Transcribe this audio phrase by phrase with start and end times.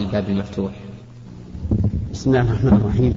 [0.00, 0.72] الباب المفتوح.
[2.12, 3.14] بسم الله الرحمن الرحيم.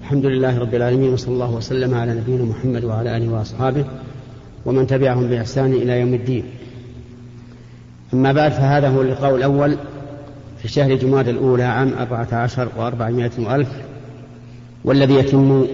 [0.00, 3.84] الحمد لله رب العالمين وصلى الله وسلم على نبينا محمد وعلى آله وأصحابه
[4.66, 6.44] ومن تبعهم بإحسان إلى يوم الدين.
[8.14, 9.76] أما بعد فهذا هو اللقاء الأول
[10.62, 13.68] في شهر جماد الأولى عام أربعة عشر وأربعمائة وألف
[14.84, 15.66] والذي يتم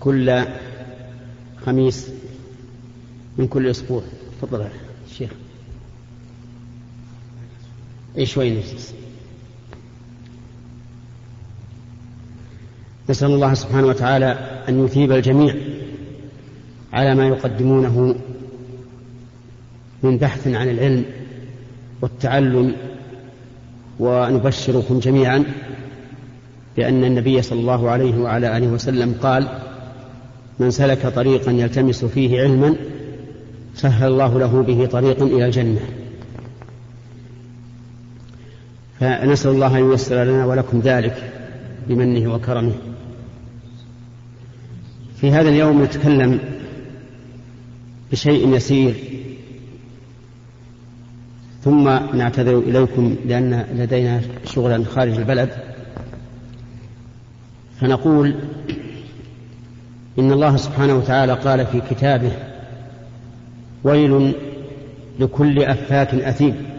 [0.00, 0.44] كل
[1.66, 2.10] خميس
[3.38, 4.02] من كل أسبوع.
[4.42, 4.64] تفضل
[5.10, 5.30] الشيخ
[8.18, 8.94] اي شوي نجلس
[13.10, 15.54] نسأل الله سبحانه وتعالى أن يثيب الجميع
[16.92, 18.14] على ما يقدمونه
[20.02, 21.04] من بحث عن العلم
[22.02, 22.74] والتعلم
[23.98, 25.44] ونبشركم جميعا
[26.76, 29.48] بأن النبي صلى الله عليه وعلى آله وسلم قال
[30.58, 32.76] من سلك طريقا يلتمس فيه علما
[33.74, 35.99] سهل الله له به طريقا إلى الجنة.
[39.00, 41.32] فنسأل الله أن ييسر لنا ولكم ذلك
[41.88, 42.72] بمنه وكرمه.
[45.16, 46.38] في هذا اليوم نتكلم
[48.12, 48.94] بشيء يسير
[51.64, 51.84] ثم
[52.16, 55.50] نعتذر إليكم لأن لدينا شغلا خارج البلد.
[57.80, 58.34] فنقول
[60.18, 62.32] إن الله سبحانه وتعالى قال في كتابه
[63.84, 64.32] ويل
[65.18, 66.69] لكل أفاك أثيم.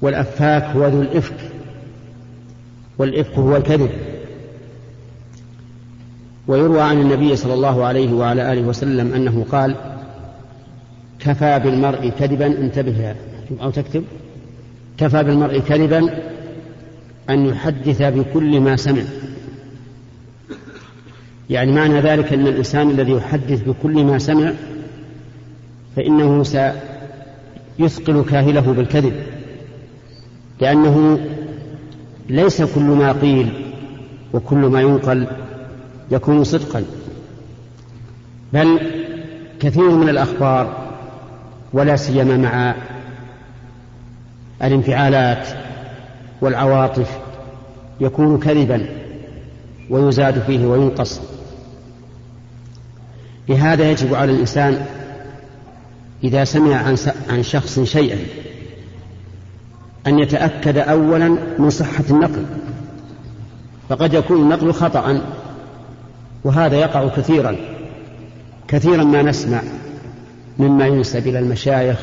[0.00, 1.36] والأفاك هو ذو الإفك
[2.98, 3.90] والإفك هو الكذب.
[6.48, 9.74] ويروى عن النبي صلى الله عليه وعلى آله وسلم أنه قال
[11.18, 13.14] كفى بالمرء كذبا انتبه
[13.62, 14.04] أو تكتب
[14.98, 16.10] كفى بالمرء كذبا
[17.30, 19.02] أن يحدث بكل ما سمع.
[21.50, 24.52] يعني معنى ذلك أن الإنسان الذي يحدث بكل ما سمع
[25.96, 29.35] فإنه سيثقل كاهله بالكذب.
[30.60, 31.18] لأنه
[32.28, 33.72] ليس كل ما قيل
[34.32, 35.26] وكل ما ينقل
[36.10, 36.84] يكون صدقا.
[38.52, 38.80] بل
[39.60, 40.86] كثير من الأخبار
[41.72, 42.74] ولا سيما مع
[44.62, 45.48] الانفعالات
[46.40, 47.18] والعواطف
[48.00, 48.86] يكون كذبا
[49.90, 51.20] ويزاد فيه وينقص.
[53.48, 54.86] لهذا يجب على الإنسان
[56.24, 56.94] إذا سمع
[57.28, 58.18] عن شخص شيئا
[60.06, 62.44] أن يتأكد أولا من صحة النقل
[63.88, 65.22] فقد يكون النقل خطأ
[66.44, 67.56] وهذا يقع كثيرا
[68.68, 69.62] كثيرا ما نسمع
[70.58, 71.98] مما ينسب إلى المشايخ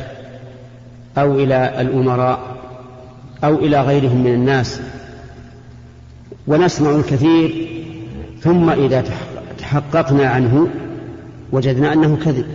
[1.17, 2.39] أو إلى الأمراء
[3.43, 4.81] أو إلى غيرهم من الناس
[6.47, 7.67] ونسمع الكثير
[8.41, 9.03] ثم إذا
[9.57, 10.67] تحققنا عنه
[11.51, 12.45] وجدنا أنه كذب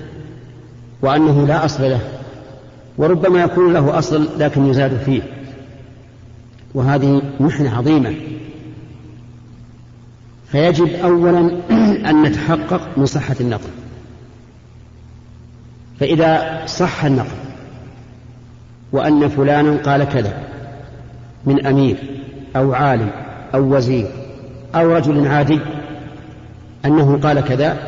[1.03, 2.01] وأنه لا أصل له
[2.99, 5.23] وربما يكون له أصل لكن يزاد فيه.
[6.75, 8.15] وهذه محنة عظيمة.
[10.53, 11.41] فيجب أولا
[12.11, 13.71] أن نتحقق من صحة النقل.
[16.01, 17.37] فإذا صح النقل
[18.93, 20.43] وأن فلانا قال كذا
[21.47, 21.97] من أمير
[22.57, 23.11] أو عالم
[23.55, 24.07] أو وزير
[24.75, 25.61] أو رجل عادي
[26.85, 27.79] أنه قال كذا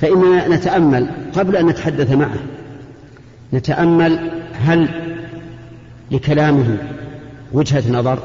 [0.00, 2.38] فإننا نتأمل قبل أن نتحدث معه.
[3.52, 4.88] نتأمل هل
[6.10, 6.78] لكلامه
[7.52, 8.18] وجهة نظر؟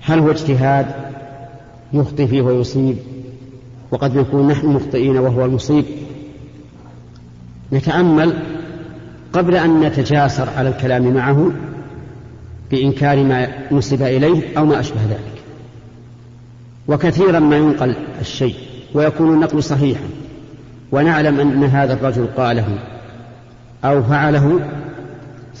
[0.00, 0.86] هل هو اجتهاد
[1.92, 2.96] يخطئ فيه ويصيب؟
[3.90, 5.84] وقد نكون نحن مخطئين وهو المصيب.
[7.72, 8.38] نتأمل
[9.32, 11.52] قبل أن نتجاسر على الكلام معه
[12.70, 15.42] بإنكار ما نسب إليه أو ما أشبه ذلك.
[16.88, 18.54] وكثيرا ما ينقل الشيء
[18.94, 20.04] ويكون النقل صحيحا.
[20.92, 22.78] ونعلم أن هذا الرجل قاله
[23.84, 24.60] أو فعله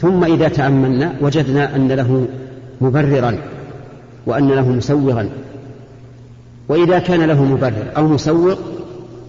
[0.00, 2.26] ثم إذا تأملنا وجدنا أن له
[2.80, 3.38] مبررا
[4.26, 5.28] وأن له مسوغا
[6.68, 8.56] وإذا كان له مبرر أو مسوغ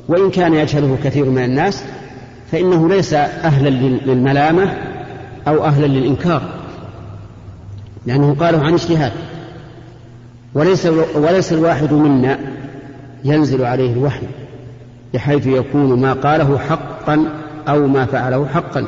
[0.07, 1.83] وإن كان يجهله كثير من الناس
[2.51, 4.77] فإنه ليس أهلا للملامة
[5.47, 6.41] أو أهلا للإنكار
[8.05, 9.11] لأنه قاله عن اجتهاد.
[10.53, 10.85] وليس
[11.15, 12.39] وليس الواحد منا
[13.25, 14.27] ينزل عليه الوحي
[15.13, 17.25] بحيث يكون ما قاله حقا
[17.67, 18.87] أو ما فعله حقا.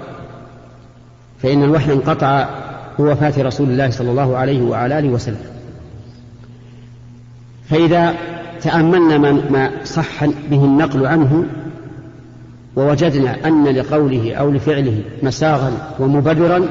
[1.44, 2.50] فإن الوحي انقطع
[3.00, 5.46] بوفاة رسول الله صلى الله عليه وعلى آله وسلم.
[7.70, 8.14] فإذا
[8.62, 9.18] تأملنا
[9.50, 11.46] ما صح به النقل عنه
[12.76, 16.70] ووجدنا أن لقوله أو لفعله مساغا ومبررا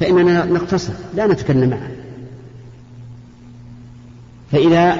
[0.00, 1.90] فإننا نقتصر لا نتكلم معه.
[4.52, 4.96] فإذا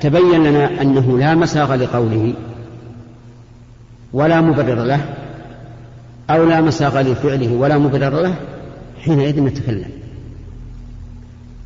[0.00, 2.34] تبين لنا أنه لا مساغ لقوله
[4.12, 5.00] ولا مبرر له
[6.30, 8.34] أو لا مساغ لفعله ولا مبرر له
[9.04, 9.90] حينئذ نتكلم.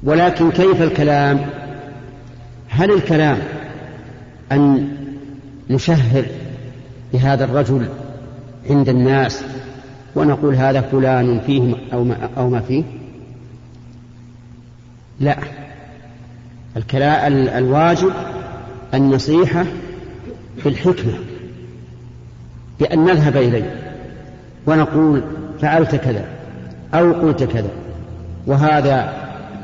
[0.03, 1.47] ولكن كيف الكلام؟
[2.69, 3.39] هل الكلام
[4.53, 4.89] أن
[5.71, 6.25] نشهر
[7.13, 7.89] بهذا الرجل
[8.71, 9.45] عند الناس
[10.17, 12.83] ونقول هذا فلان فيه أو ما, أو ما فيه؟
[15.21, 15.39] لا.
[16.77, 18.13] الكلام الواجب
[18.95, 19.65] النصيحة
[20.65, 21.15] بالحكمة
[22.81, 23.82] بأن نذهب إليه.
[24.67, 25.23] ونقول
[25.61, 26.25] فعلت كذا
[26.95, 27.71] أو قلت كذا
[28.47, 29.13] وهذا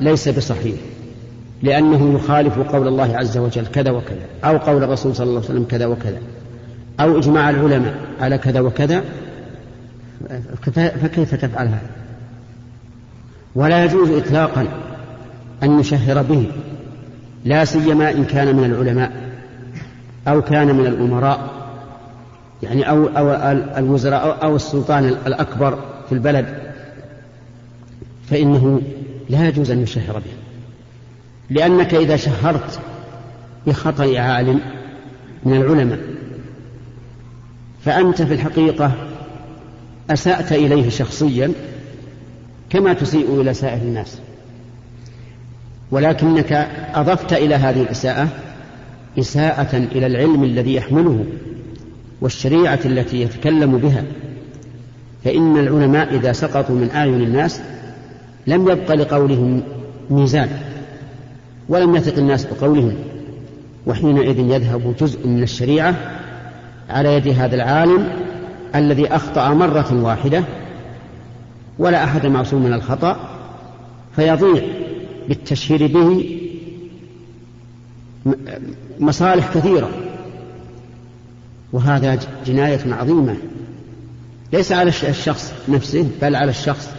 [0.00, 0.76] ليس بصحيح
[1.62, 5.64] لأنه يخالف قول الله عز وجل كذا وكذا أو قول الرسول صلى الله عليه وسلم
[5.64, 6.18] كذا وكذا
[7.00, 9.04] أو إجماع العلماء على كذا وكذا
[10.74, 11.90] فكيف تفعل هذا؟
[13.54, 14.66] ولا يجوز إطلاقا
[15.62, 16.46] أن نشهر به
[17.44, 19.12] لا سيما إن كان من العلماء
[20.28, 21.57] أو كان من الأمراء.
[22.62, 23.32] يعني أو, أو
[23.78, 25.78] الوزراء أو السلطان الأكبر
[26.08, 26.72] في البلد
[28.30, 28.82] فإنه
[29.28, 30.32] لا يجوز أن نشهر به.
[31.50, 32.80] لأنك إذا شهرت
[33.66, 34.60] بخطأ عالم
[35.44, 35.98] من العلماء.
[37.84, 38.92] فأنت في الحقيقة
[40.10, 41.52] أسأت إليه شخصيا
[42.70, 44.18] كما تسيء إلى سائر الناس.
[45.90, 46.52] ولكنك
[46.94, 48.28] أضفت إلى هذه الإساءة
[49.18, 51.24] إساءة إلى العلم الذي يحمله
[52.20, 54.04] والشريعة التي يتكلم بها.
[55.24, 57.60] فإن العلماء إذا سقطوا من أعين الناس
[58.46, 59.62] لم يبق لقولهم
[60.10, 60.48] ميزان
[61.68, 62.94] ولم يثق الناس بقولهم
[63.86, 65.94] وحينئذ يذهب جزء من الشريعة
[66.90, 68.08] على يد هذا العالم
[68.74, 70.44] الذي أخطأ مرة واحدة
[71.78, 73.16] ولا أحد معصوم من الخطأ
[74.16, 74.62] فيضيع
[75.28, 76.38] بالتشهير به
[79.00, 79.90] مصالح كثيرة.
[81.72, 83.36] وهذا جناية عظيمة.
[84.52, 86.90] ليس على الشخص نفسه بل على الشخص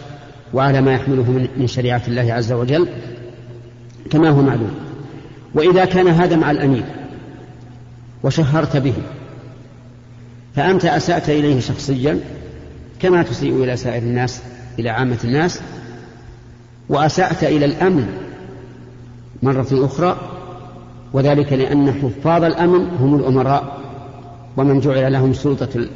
[0.54, 2.88] وعلى ما يحمله من شريعة الله عز وجل
[4.10, 4.74] كما هو معلوم.
[5.54, 6.84] وإذا كان هذا مع الأمير
[8.22, 8.94] وشهرت به
[10.56, 12.20] فأنت أسأت إليه شخصيا
[13.00, 14.42] كما تسيء إلى سائر الناس
[14.78, 15.60] إلى عامة الناس
[16.88, 18.06] وأسأت إلى الأمن
[19.42, 20.16] مرة أخرى
[21.12, 23.79] وذلك لأن حفاظ الأمن هم الأمراء.
[24.56, 25.88] ومن جعل لهم سلطة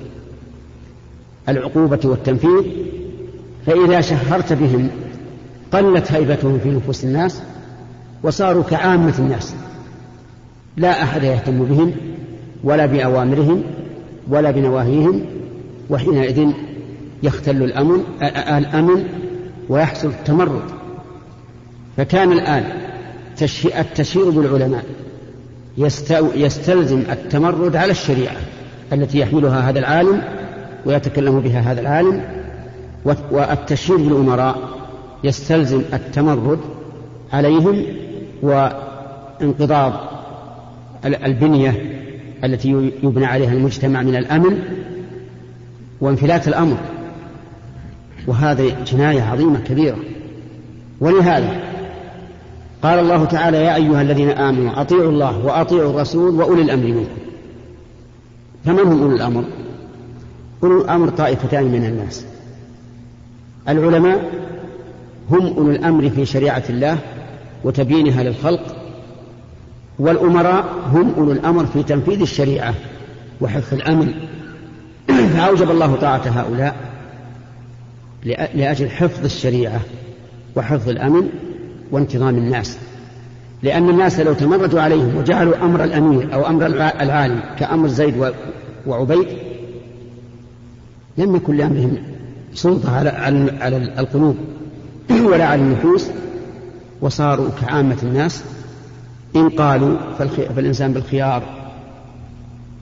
[1.49, 2.63] العقوبة والتنفيذ
[3.67, 4.91] فإذا شهرت بهم
[5.73, 7.43] قلت هيبتهم في نفوس الناس
[8.23, 9.55] وصاروا كعامة الناس
[10.77, 11.93] لا أحد يهتم بهم
[12.65, 13.63] ولا بأوامرهم
[14.29, 15.21] ولا بنواهيهم
[15.91, 16.51] وحينئذ
[17.23, 18.05] يختل الأمن
[18.59, 19.05] الأمن
[19.69, 20.63] ويحصل التمرد.
[21.97, 22.65] فكان الآن
[23.79, 24.85] التشهير بالعلماء.
[26.37, 28.37] يستلزم التمرد على الشريعة
[28.93, 30.23] التي يحملها هذا العالم
[30.87, 32.25] ويتكلم بها هذا العالم
[33.31, 34.57] والتشهير بالأمراء
[35.25, 36.59] يستلزم التمرد
[37.33, 37.85] عليهم
[38.43, 39.93] وانقضاض
[41.05, 42.01] البنية
[42.45, 44.59] التي يبنى عليها المجتمع من الأمن
[46.01, 46.77] وانفلات الأمر.
[48.27, 49.97] وهذه جناية عظيمة كبيرة.
[51.01, 51.64] ولهذا
[52.85, 57.19] قال الله تعالى يا أيها الذين آمنوا أطيعوا الله وأطيعوا الرسول وأولي الأمر منكم.
[58.65, 59.45] فمن هم أولي الأمر؟
[60.63, 62.27] أولي الأمر طائفتان من الناس.
[63.69, 64.31] العلماء
[65.31, 66.99] هم أولو الأمر في شريعة الله
[67.65, 68.77] وتبيينها للخلق
[69.99, 72.75] والأمراء هم أولو الأمر في تنفيذ الشريعة
[73.41, 74.15] وحفظ الأمن.
[75.37, 76.77] فأوجب الله طاعة هؤلاء
[78.55, 79.81] لأجل حفظ الشريعة
[80.57, 81.29] وحفظ الأمن
[81.91, 82.79] وانتظام الناس.
[83.63, 86.67] لأن الناس لو تمردوا عليهم وجعلوا أمر الأمير أو أمر
[87.01, 88.33] العالم كأمر زيد
[88.87, 89.27] وعبيد
[91.19, 91.97] لم يكن لأمرهم
[92.55, 93.09] سلطة على
[93.61, 94.37] على القلوب
[95.31, 96.07] ولا على النفوس.
[97.01, 98.45] وصاروا كعامة الناس.
[99.37, 99.97] إن قالوا
[100.57, 101.43] فالإنسان بالخيار.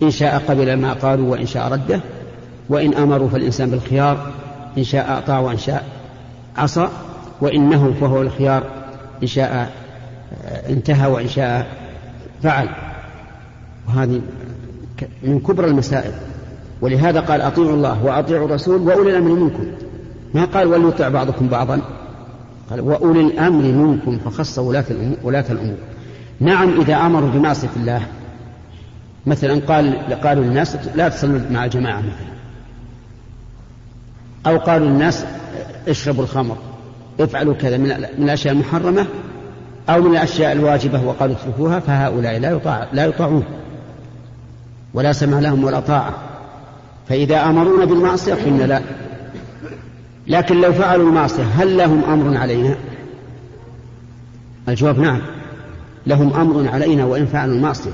[0.03, 2.01] إن شاء قبل ما قالوا وإن شاء رده.
[2.69, 4.33] وإن أمروا فالإنسان بالخيار.
[4.79, 5.85] إن شاء أطاع وإن شاء
[6.57, 6.89] عصى.
[7.41, 8.82] وإنه فهو الخيار.
[9.23, 9.73] إن شاء
[10.69, 11.67] انتهى وإن شاء
[12.43, 12.69] فعل.
[13.89, 14.21] وهذه
[15.23, 16.13] من كبر المسائل.
[16.81, 19.67] ولهذا قال أطيعوا الله وأطيعوا الرسول وأولي الأمر منكم.
[20.35, 21.81] ما قال وليطع بعضكم بعضا؟
[22.71, 25.17] قال وأولي الأمر منكم فخص ولاة الأمور,
[25.51, 25.77] الأمور.
[26.41, 28.07] نعم إذا أمروا بمعصية الله.
[29.27, 32.33] مثلا قال قالوا للناس لا تصلوا مع الجماعة مثلا.
[34.47, 35.25] أو قالوا للناس
[35.89, 36.57] اشربوا الخمر.
[37.25, 39.07] افعلوا كذا من الأشياء المحرمة
[39.89, 43.45] أو من الأشياء الواجبة وقالوا اتركوها فهؤلاء لا يطاع لا يطاعون.
[44.95, 46.15] ولا سمع لهم ولا طاعة.
[47.09, 48.81] فإذا أمرونا بالمعصية قلنا لا.
[50.27, 52.75] لكن لو فعلوا المعصية هل لهم أمر علينا؟
[54.69, 55.21] الجواب نعم.
[56.07, 57.91] لهم أمر علينا وإن فعلوا المعصية.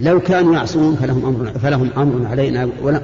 [0.00, 3.00] لو كانوا يعصون فلهم أمر فلهم أمر علينا ولا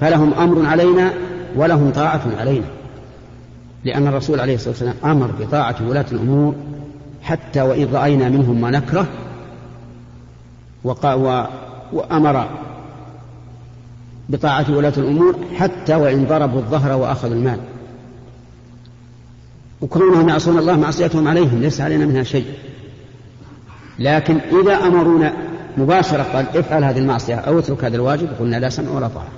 [0.00, 1.10] فلهم أمر علينا
[1.56, 2.79] ولهم طاعة علينا.
[3.84, 6.54] لأن الرسول عليه الصلاة والسلام أمر بطاعة ولاة الأمور
[7.22, 9.06] حتى وإن رأينا منهم ما نكره
[11.92, 12.48] وأمر
[14.28, 17.60] بطاعة ولاة الأمور حتى وإن ضربوا الظهر وأخذوا المال.
[19.80, 22.46] وكونهم يعصون الله معصيتهم عليهم ليس علينا منها شيء.
[23.98, 25.32] لكن إذا أمرونا
[25.76, 29.28] مباشرة قال افعل هذه المعصية أو اترك هذا الواجب قلنا لا سمع ولا طاعة.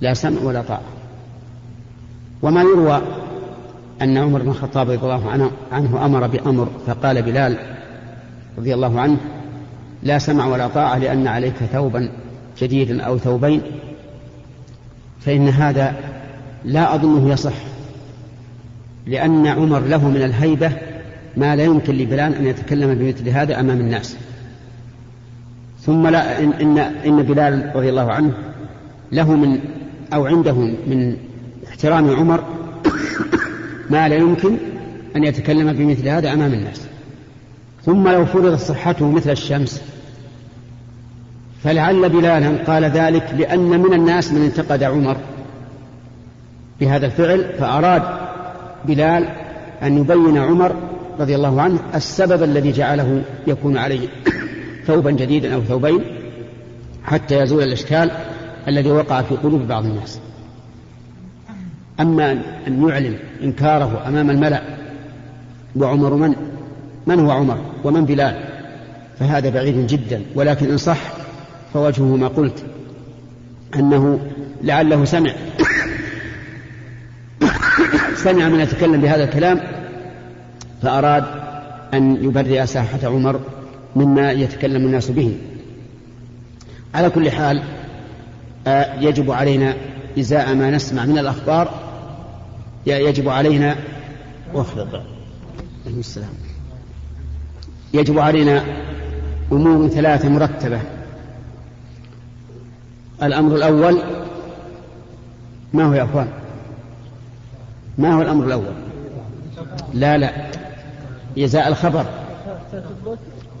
[0.00, 0.97] لا سمع ولا طاعة.
[2.42, 3.02] وما يروى
[4.02, 7.58] أن عمر بن الخطاب رضي الله عنه, أمر بأمر فقال بلال
[8.58, 9.16] رضي الله عنه
[10.02, 12.10] لا سمع ولا طاعة لأن عليك ثوبا
[12.60, 13.62] جديدا أو ثوبين
[15.20, 15.94] فإن هذا
[16.64, 17.54] لا أظنه يصح
[19.06, 20.72] لأن عمر له من الهيبة
[21.36, 24.16] ما لا يمكن لبلال أن يتكلم بمثل هذا أمام الناس.
[25.80, 28.32] ثم لا إن, إن, إن بلال رضي الله عنه
[29.12, 29.60] له من
[30.12, 30.54] أو عنده
[30.86, 31.16] من
[31.78, 32.44] احترام عمر
[33.90, 34.56] ما لا يمكن
[35.16, 36.80] أن يتكلم بمثل هذا أمام الناس.
[37.84, 39.82] ثم لو فرضت صحته مثل الشمس
[41.64, 45.16] فلعل بلالا قال ذلك لأن من الناس من انتقد عمر
[46.80, 48.02] بهذا الفعل فأراد
[48.84, 49.28] بلال
[49.82, 50.76] أن يبين عمر
[51.20, 54.08] رضي الله عنه السبب الذي جعله يكون عليه
[54.86, 56.00] ثوبا جديدا أو ثوبين
[57.04, 58.10] حتى يزول الإشكال
[58.68, 60.20] الذي وقع في قلوب بعض الناس.
[62.00, 62.32] أما
[62.66, 64.62] أن يعلن إنكاره أمام الملأ
[65.76, 66.34] وعمر من؟
[67.06, 68.44] من هو عمر؟ ومن بلال؟
[69.18, 70.98] فهذا بعيد جدا ولكن إن صح
[71.74, 72.64] فوجهه ما قلت
[73.74, 74.20] أنه
[74.62, 75.30] لعله سمع.
[78.24, 79.60] سمع من يتكلم بهذا الكلام
[80.82, 81.24] فأراد
[81.94, 83.40] أن يبرئ ساحة عمر
[83.96, 85.36] مما يتكلم الناس به.
[86.94, 87.62] على كل حال
[88.66, 89.74] آه، يجب علينا
[90.18, 91.87] إزاء ما نسمع من الأخبار
[92.86, 93.76] يجب علينا
[94.54, 95.02] واخفض.
[95.86, 96.34] السلام.
[97.94, 98.64] يجب علينا
[99.52, 100.80] أمور ثلاثة مرتبة.
[103.22, 104.02] الأمر الأول
[105.72, 106.28] ما هو يا أخوان؟
[107.98, 108.72] ما هو الأمر الأول؟
[109.94, 110.50] لا لا.
[111.38, 112.06] إزاء الخبر.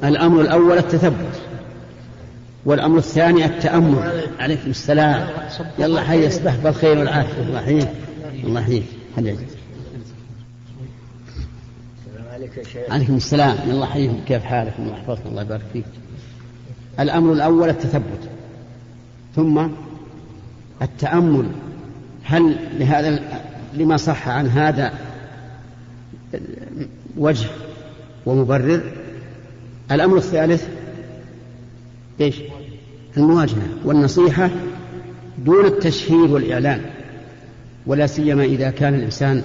[0.04, 1.40] الأمر الأول التثبت.
[2.64, 4.22] والأمر الثاني التأمل.
[4.40, 5.28] عليكم السلام.
[5.78, 7.42] يلا حي يصبح بالخير والعافية.
[7.42, 7.88] الله يحييك.
[8.44, 8.97] الله يحييك.
[12.88, 13.70] عليكم السلام.
[13.70, 15.84] الله يحييكم كيف حالكم الله يحفظكم الله يبارك فيك.
[17.00, 18.30] الأمر الأول التثبت.
[19.36, 19.68] ثم
[20.82, 21.48] التأمل.
[22.24, 23.20] هل لهذا
[23.74, 24.92] لما صح عن هذا
[27.16, 27.48] وجه
[28.26, 28.82] ومبرر؟
[29.92, 30.68] الأمر الثالث
[32.20, 32.36] إيش؟
[33.16, 34.50] المواجهة والنصيحة
[35.38, 36.97] دون التشهير والإعلان.
[37.88, 39.42] ولا سيما إذا كان الإنسان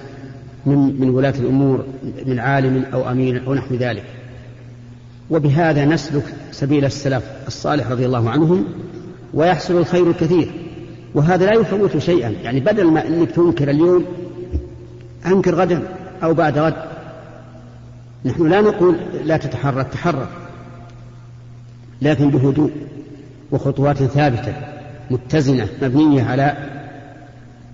[0.66, 1.84] من من ولاة الأمور
[2.26, 4.04] من عالم أو أمير أو نحو ذلك.
[5.30, 8.64] وبهذا نسلك سبيل السلف الصالح رضي الله عنهم
[9.34, 10.50] ويحصل الخير الكثير.
[11.14, 12.30] وهذا لا يفوت شيئا.
[12.30, 14.04] يعني بدل ما إنك تنكر اليوم
[15.26, 15.82] أنكر غدا
[16.22, 16.74] أو بعد غد.
[18.24, 20.28] نحن لا نقول لا تتحرك تحرك.
[22.02, 22.70] لكن بهدوء
[23.50, 24.54] وخطوات ثابتة
[25.10, 26.56] متزنة مبنية على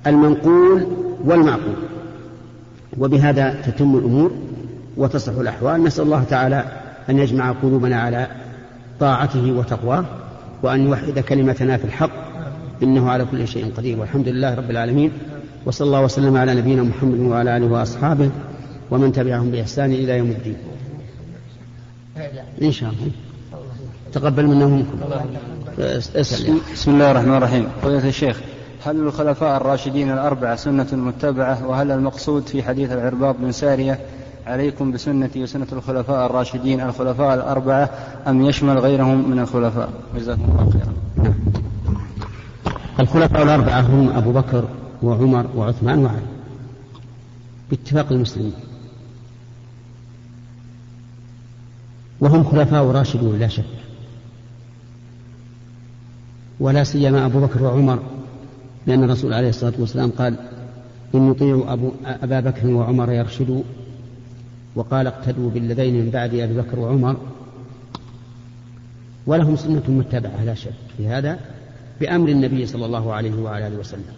[0.07, 0.87] المنقول
[1.25, 1.75] والمعقول.
[2.99, 4.33] وبهذا تتم الأمور
[4.97, 5.85] وتصح الأحوال.
[5.85, 6.65] نسأل الله تعالى
[7.11, 8.27] أن يجمع قلوبنا على
[9.01, 10.05] طاعته وتقواه
[10.63, 12.11] وأن يوحد كلمتنا في الحق.
[12.83, 14.01] إنه على كل شيء قدير.
[14.01, 15.11] والحمد لله رب العالمين.
[15.67, 18.31] وصلى الله وسلم على نبينا محمد وعلى آله وأصحابه
[18.91, 20.57] ومن تبعهم بإحسان إلى يوم الدين.
[22.63, 23.11] إن شاء الله.
[24.13, 24.99] تقبل منا ومنكم
[26.73, 27.67] بسم الله الرحمن الرحيم.
[27.83, 28.41] فضيلة الشيخ
[28.85, 34.01] هل الخلفاء الراشدين الأربعة سنة متبعة؟ وهل المقصود في حديث العرباض بن سارية
[34.47, 37.91] عليكم بسنتي وسنة الخلفاء الراشدين الخلفاء الأربعة
[38.27, 40.95] أم يشمل غيرهم من الخلفاء؟ جزاكم الله خيرا.
[43.01, 44.65] الخلفاء الأربعة هم أبو بكر
[45.03, 46.21] وعمر وعثمان وعلي
[47.71, 48.55] باتفاق المسلمين.
[52.21, 53.65] وهم خلفاء راشدون لا شك.
[56.61, 57.99] ولا سيما أبو بكر وعمر
[58.87, 60.35] لأن الرسول عليه الصلاة والسلام قال
[61.15, 63.63] إن يطيعوا أبو أبا بكر وعمر يرشدوا.
[64.75, 67.17] وقال اقتدوا بالذين من بعد أبي بكر وعمر.
[69.27, 71.39] ولهم سنة متبعة لا شك في هذا
[72.01, 74.15] بأمر النبي صلى الله عليه وعلى آله وسلم.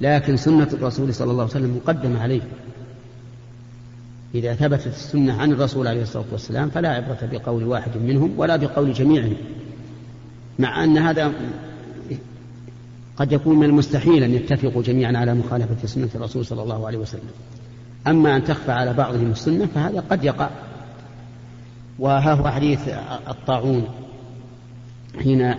[0.00, 2.40] لكن سنة الرسول صلى الله عليه وسلم مقدمة عليه.
[4.34, 8.92] إذا ثبتت السنة عن الرسول عليه الصلاة والسلام فلا عبرة بقول واحد منهم ولا بقول
[8.92, 9.36] جميعهم
[10.58, 11.32] مع أن هذا
[13.18, 17.30] قد يكون من المستحيل أن يتفقوا جميعا على مخالفة سنة الرسول صلى الله عليه وسلم.
[18.06, 20.50] أما أن تخفى على بعضهم السنة فهذا قد يقع.
[21.98, 22.80] وها هو حديث
[23.28, 23.88] الطاعون.
[25.22, 25.54] حين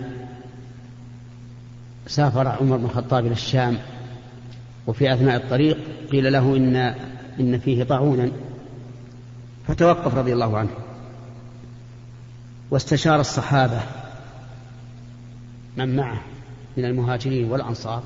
[2.06, 3.78] سافر عمر بن الخطاب إلى الشام
[4.86, 5.78] وفي أثناء الطريق
[6.12, 6.76] قيل له إن
[7.40, 8.30] إن فيه طاعونا.
[9.68, 10.70] فتوقف رضي الله عنه.
[12.70, 13.80] واستشار الصحابة
[15.76, 16.20] من معه.
[16.80, 18.02] من المهاجرين والأنصار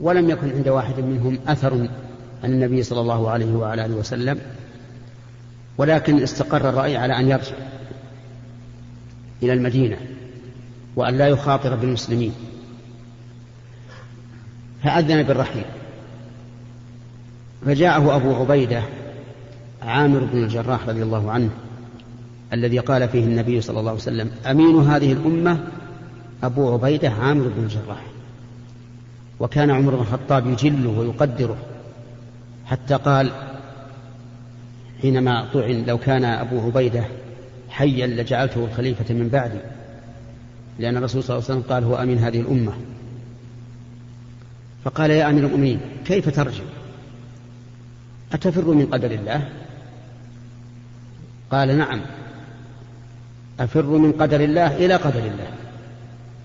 [0.00, 1.88] ولم يكن عند واحد منهم أثر
[2.44, 4.38] عن النبي صلى الله عليه وعلى آله وسلم
[5.78, 7.54] ولكن استقر الرأي على أن يرجع
[9.42, 9.96] إلى المدينة
[10.96, 12.32] وأن لا يخاطر بالمسلمين.
[14.82, 15.64] فأذن بالرحيل.
[17.66, 18.82] فجاءه أبو عبيدة
[19.82, 21.50] عامر بن الجراح رضي الله عنه
[22.52, 25.58] الذي قال فيه النبي صلى الله عليه وسلم أمين هذه الأمة
[26.42, 28.02] أبو عبيدة عامر بن الجراح
[29.40, 31.56] وكان عمر بن الخطاب يجله ويقدره
[32.66, 33.30] حتى قال
[35.02, 37.04] حينما طعن لو كان أبو عبيدة
[37.68, 39.58] حيا لجعلته الخليفة من بعدي
[40.78, 42.72] لأن الرسول صلى الله عليه وسلم قال هو أمين هذه الأمة.
[44.84, 46.64] فقال يا أمير المؤمنين كيف ترجع؟
[48.32, 49.48] أتفر من قدر الله؟
[51.50, 52.00] قال نعم
[53.60, 55.59] أفر من قدر الله إلى قدر الله.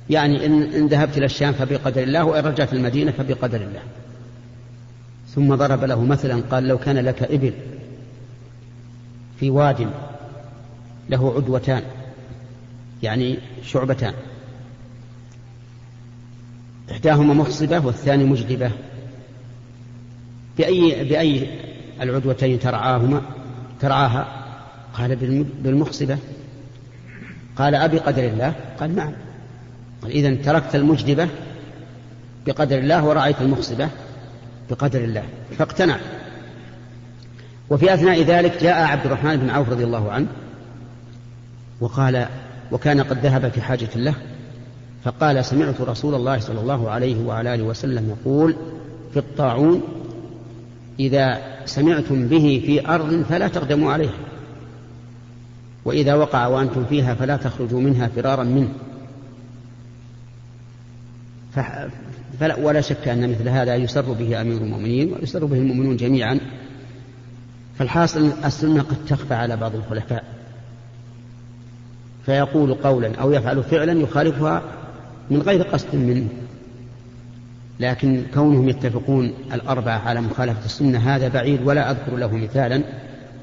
[0.10, 3.82] يعني إن, إن ذهبت إلى الشام فبقدر الله وإن رجعت المدينة فبقدر الله.
[5.36, 7.54] ثم ضرب له مثلا قال لو كان لك إبل
[9.40, 9.90] في واد
[11.10, 11.82] له عدوتان
[13.04, 14.14] يعني شعبتان.
[16.92, 18.72] إحداهما مخصبة والثاني مجدبة
[20.58, 21.50] بأي بأي
[22.02, 23.22] العدوتين ترعاهما؟
[23.82, 24.46] ترعاها؟
[24.94, 25.16] قال
[25.64, 26.18] بالمخصبة.
[27.56, 29.14] قال أبي قدر الله؟ قال نعم.
[30.06, 31.28] إذا تركت المجدبة
[32.48, 33.90] بقدر الله ورأيت المخصبة
[34.70, 35.24] بقدر الله
[35.58, 35.98] فاقتنع.
[37.70, 40.28] وفي أثناء ذلك جاء عبد الرحمن بن عوف رضي الله عنه
[41.82, 42.28] وقال
[42.72, 44.14] وكان قد ذهب في حاجة له.
[45.04, 48.56] فقال سمعت رسول الله صلى الله عليه وعلى آله وسلم يقول
[49.14, 49.82] في الطاعون
[51.00, 54.14] إذا سمعتم به في أرض فلا تقدموا عليها
[55.86, 58.70] وإذا وقع وأنتم فيها فلا تخرجوا منها فرارا منه.
[62.40, 66.40] فلا ولا شك أن مثل هذا يسر به أمير المؤمنين ويسر به المؤمنون جميعا.
[67.80, 70.24] فالحاصل السنة قد تخفى على بعض الخلفاء.
[72.26, 74.62] فيقول قولا أو يفعل فعلا يخالفها
[75.30, 76.28] من غير قصد منه.
[77.80, 82.84] لكن كونهم يتفقون الأربعة على مخالفة السنة هذا بعيد ولا أذكر له مثالا.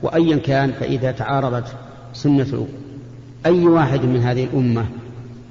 [0.02, 1.76] وأيا كان فإذا تعارضت
[2.12, 2.66] سنة
[3.46, 4.86] أي واحد من هذه الأمة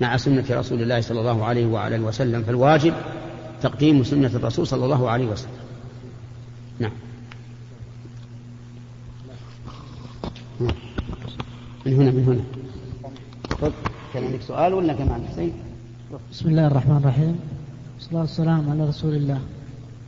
[0.02, 2.94] مع سنة رسول الله صلى الله عليه وعلى وسلم فالواجب
[3.62, 5.52] تقديم سنة الرسول صلى الله عليه وسلم.
[6.80, 6.92] نعم.
[11.86, 12.44] من هنا من هنا.
[14.14, 15.54] كان عندك سؤال ولا كمان حسين
[16.32, 17.40] بسم الله الرحمن الرحيم.
[17.96, 19.40] والصلاة والسلام على رسول الله.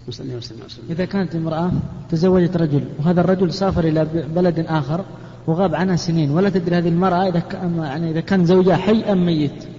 [0.08, 0.86] وسلم وسلم.
[0.90, 1.72] إذا كانت امرأة
[2.10, 5.06] تزوجت رجل وهذا الرجل سافر إلى بلد آخر
[5.48, 9.26] وغاب عنها سنين ولا تدري هذه المرأة إذا كان يعني إذا كان زوجها حي أم
[9.26, 9.73] ميت.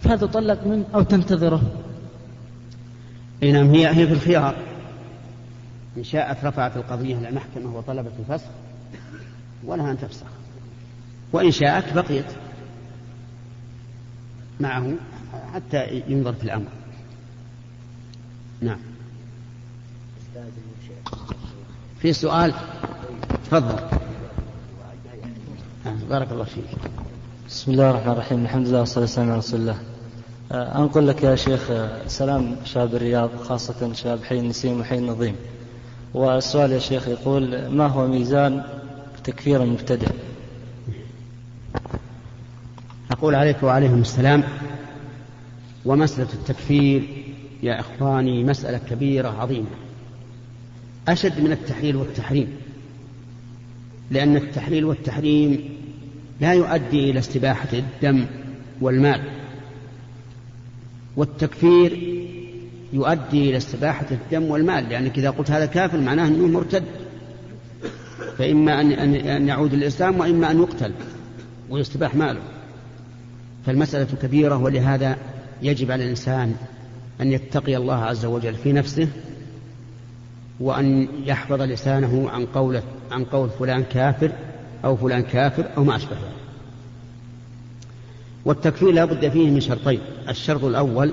[0.00, 1.62] فهل تطلق منه أو تنتظره؟
[3.42, 4.56] أي نعم هي هي في الخيار.
[5.96, 8.48] إن شاءت رفعت القضية إلى المحكمة وطلبت الفسخ
[9.64, 10.26] ولها أن تفسخ.
[11.32, 12.26] وإن شاءت بقيت
[14.60, 14.92] معه
[15.54, 16.68] حتى ينظر في الأمر.
[18.60, 18.78] نعم.
[21.98, 22.54] في سؤال؟
[23.44, 23.78] تفضل.
[25.86, 26.64] آه، بارك الله فيك.
[27.48, 28.44] بسم الله الرحمن الرحيم.
[28.44, 29.89] الحمد لله والصلاة والسلام على رسول الله.
[30.52, 35.36] أنقل لك يا شيخ آه، سلام شاب الرياض خاصة شاب حي النسيم وحي النظيم
[36.14, 38.62] والسؤال يا شيخ يقول ما هو ميزان
[39.24, 40.08] تكفير المبتدع
[43.10, 44.42] أقول عليك وعليهم السلام.
[45.84, 47.02] ومسألة التكفير
[47.62, 49.66] يا إخواني مسألة كبيرة عظيمة.
[51.08, 52.48] أشد من التحليل والتحريم.
[54.10, 55.68] لأن التحليل والتحريم
[56.40, 58.26] لا يؤدي إلى استباحة الدم
[58.80, 59.39] والمال.
[61.16, 61.92] والتكفير
[62.92, 66.84] يؤدي إلى استباحة الدم والمال لأنك إذا قلت هذا كافر معناه أنه مرتد
[68.38, 70.92] فإما أن يعود الإسلام وإما أن يقتل
[71.70, 72.40] ويستباح ماله
[73.66, 75.16] فالمسألة كبيرة ولهذا
[75.62, 76.54] يجب على الإنسان
[77.20, 79.08] أن يتقي الله عز وجل في نفسه
[80.60, 84.32] وأن يحفظ لسانه عن قول عن قول فلان كافر
[84.84, 86.39] أو فلان كافر أو ما أشبه ذلك.
[88.44, 90.00] والتكفير لا بد فيه من شرطين.
[90.28, 91.12] الشرط الأول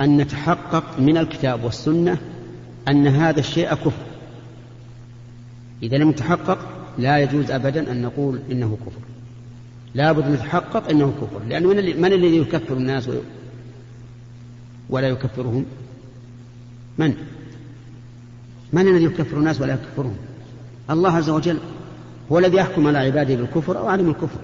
[0.00, 2.18] أن نتحقق من الكتاب والسنة
[2.88, 4.06] أن هذا الشيء كفر.
[5.82, 6.58] إذا لم يتحقق
[6.98, 9.00] لا يجوز أبدا أن نقول إنه كفر.
[9.94, 11.40] لا بد نتحقق أنه كفر.
[11.48, 13.10] لأن من, من الذي يكفر الناس
[14.90, 15.64] ولا يكفرهم؟
[16.98, 17.14] من؟
[18.72, 20.16] من الذي يكفر الناس ولا يكفرهم؟
[20.90, 21.58] الله عز وجل
[22.32, 24.40] هو الذي يحكم على عباده بالكفر أو عدم الكفر.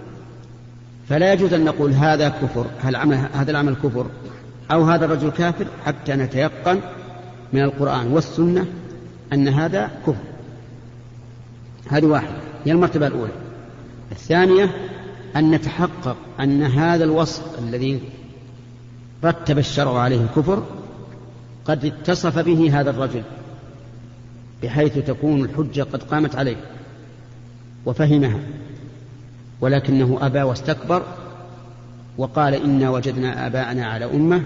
[1.08, 4.06] فلا يجوز أن نقول هذا كفر هل عمل هذا العمل كفر
[4.70, 6.80] أو هذا الرجل كافر حتى نتيقن
[7.52, 8.66] من القرآن والسنة
[9.32, 10.24] أن هذا كفر.
[11.88, 12.36] هذه واحدة.
[12.64, 13.32] هي المرتبة الأولى.
[14.12, 14.70] الثانية
[15.36, 18.00] أن نتحقق أن هذا الوصف الذي
[19.24, 20.66] رتب الشرع عليه الكفر
[21.64, 23.22] قد اتصف به هذا الرجل
[24.62, 26.56] بحيث تكون الحجة قد قامت عليه
[27.86, 28.40] وفهمها.
[29.60, 31.02] ولكنه أبى واستكبر
[32.18, 34.42] وقال إنا وجدنا آباءنا على أمة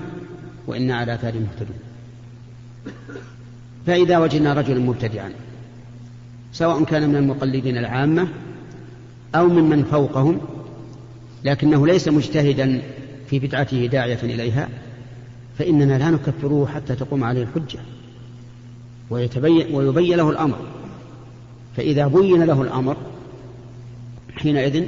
[0.67, 1.77] وإنا على آثار مهتدون.
[3.87, 5.33] فإذا وجدنا رجلا مبتدعا
[6.53, 8.29] سواء كان من المقلدين العامة
[9.35, 10.41] أو ممن فوقهم
[11.45, 12.83] لكنه ليس مجتهدا
[13.31, 14.69] في بدعته داعية إليها
[15.59, 17.79] فإننا لا نكفره حتى تقوم عليه الحجة.
[19.11, 20.59] ويتبين ويبين له الأمر.
[21.77, 22.97] فإذا بين له الأمر
[24.37, 24.85] حينئذ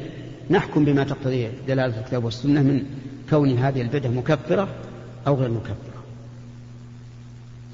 [0.50, 2.84] نحكم بما تقتضيه دلالة الكتاب والسنة من
[3.30, 4.68] كون هذه البدعة مكفرة
[5.26, 6.02] أو غير مكفرة.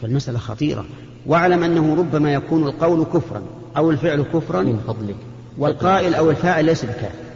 [0.02, 0.85] فالمسألة خطيرة.
[1.26, 3.42] واعلم أنه ربما يكون القول كفرا
[3.76, 5.16] أو الفعل كفرا من فضلك.
[5.59, 7.28] والقائل أو الفاعل ليس بكافر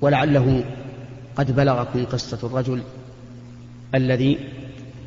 [0.00, 0.64] ولعله
[1.36, 2.82] قد بلغكم قصة الرجل
[3.94, 4.38] الذي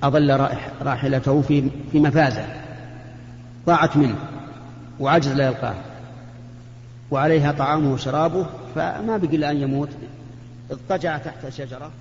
[0.03, 0.47] أضل
[0.81, 2.45] راحلته في في مفازة.
[3.67, 4.15] ضاعت منه
[4.99, 5.75] وعجز لا يلقاه
[7.11, 9.89] وعليها طعامه وشرابه فما بقي إلا أن يموت.
[10.71, 11.91] اضطجع تحت شجرة